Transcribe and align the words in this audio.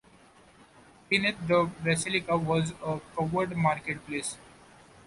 Beneath 1.09 1.37
the 1.47 1.69
basilica 1.83 2.35
was 2.35 2.71
a 2.83 2.99
covered 3.15 3.55
market 3.55 4.03
place. 4.07 4.35